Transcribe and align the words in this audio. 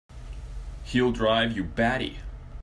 He'll 0.83 1.11
drive 1.11 1.51
you 1.55 1.63
batty! 1.63 2.21